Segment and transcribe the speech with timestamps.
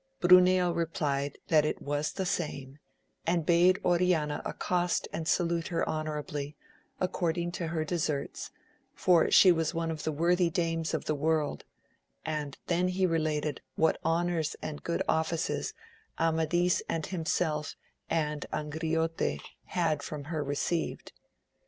[0.19, 2.79] Bruneo replied, that it was the same,
[3.27, 6.55] and bade Oriana accost and salute her honourably,
[6.99, 8.49] according to her deserts,
[8.95, 11.65] for she was one of the worthy dames of the world]
[12.25, 15.75] and then he related what honours and good offices
[16.17, 17.75] Amadis and himself
[18.09, 21.11] and Angriote had from her received.